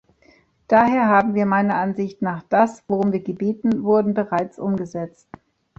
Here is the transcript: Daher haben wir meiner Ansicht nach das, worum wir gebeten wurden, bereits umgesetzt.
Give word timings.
Daher 0.67 1.09
haben 1.09 1.35
wir 1.35 1.45
meiner 1.45 1.75
Ansicht 1.75 2.23
nach 2.23 2.41
das, 2.49 2.83
worum 2.87 3.11
wir 3.11 3.19
gebeten 3.21 3.83
wurden, 3.83 4.15
bereits 4.15 4.57
umgesetzt. 4.57 5.29